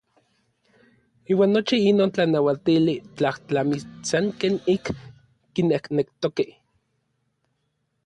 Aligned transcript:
Iuan 1.33 1.51
nochi 1.55 1.77
inon 1.89 2.11
tlanauatili 2.15 2.95
tlajtlamis 3.17 3.83
san 4.09 4.25
ken 4.39 4.55
ik 4.75 4.85
kinejnektokej. 5.53 6.51